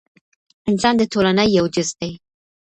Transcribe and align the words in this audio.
انسان 0.69 0.93
د 0.97 1.03
ټولني 1.11 1.45
یو 1.57 1.65
جز 1.75 1.89
دی. 1.99 2.11